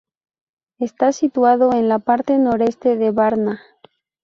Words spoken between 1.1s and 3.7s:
situado en la parte noreste de Varna.